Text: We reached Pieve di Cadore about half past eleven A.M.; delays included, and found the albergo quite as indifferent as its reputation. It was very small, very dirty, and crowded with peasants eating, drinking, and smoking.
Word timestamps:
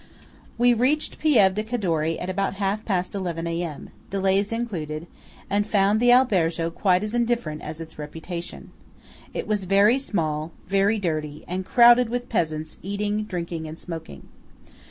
We 0.57 0.73
reached 0.73 1.19
Pieve 1.19 1.53
di 1.53 1.61
Cadore 1.61 2.17
about 2.19 2.55
half 2.55 2.83
past 2.85 3.13
eleven 3.13 3.45
A.M.; 3.45 3.91
delays 4.09 4.51
included, 4.51 5.05
and 5.47 5.67
found 5.67 5.99
the 5.99 6.11
albergo 6.11 6.71
quite 6.71 7.03
as 7.03 7.13
indifferent 7.13 7.61
as 7.61 7.79
its 7.79 7.99
reputation. 7.99 8.71
It 9.31 9.45
was 9.47 9.65
very 9.65 9.99
small, 9.99 10.53
very 10.67 10.97
dirty, 10.97 11.45
and 11.47 11.67
crowded 11.67 12.09
with 12.09 12.29
peasants 12.29 12.79
eating, 12.81 13.25
drinking, 13.25 13.67
and 13.67 13.77
smoking. 13.77 14.27